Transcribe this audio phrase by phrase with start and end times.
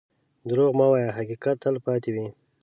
[0.49, 2.27] دروغ مه وایه، حقیقت تل پاتې وي.